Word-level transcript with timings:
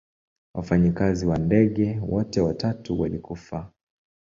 Wafanyikazi 0.53 1.25
wa 1.25 1.37
ndege 1.37 1.99
wote 2.07 2.41
watatu 2.41 2.99
walikufa. 2.99 3.71